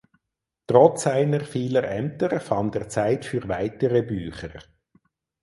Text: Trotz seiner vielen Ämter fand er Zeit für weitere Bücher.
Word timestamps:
Trotz 0.65 1.03
seiner 1.03 1.41
vielen 1.41 1.83
Ämter 1.83 2.39
fand 2.39 2.75
er 2.75 2.89
Zeit 2.89 3.23
für 3.23 3.47
weitere 3.47 4.01
Bücher. 4.01 4.51